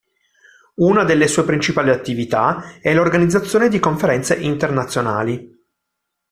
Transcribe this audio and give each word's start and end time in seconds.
Una 0.77 1.03
delle 1.03 1.27
sue 1.27 1.43
principali 1.43 1.91
attività 1.91 2.79
è 2.81 2.91
l'organizzazione 2.91 3.69
di 3.69 3.77
conferenze 3.77 4.33
internazionali. 4.33 5.55